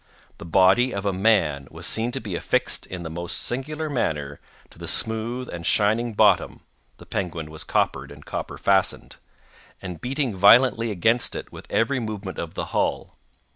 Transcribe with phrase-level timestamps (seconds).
[0.39, 4.39] The body of a man was seen to be affixed in the most singular manner
[4.71, 6.63] to the smooth and shining bottom
[6.97, 9.17] (the Penguin was coppered and copper fastened),
[9.79, 13.15] and beating violently against it with every movement of the hull.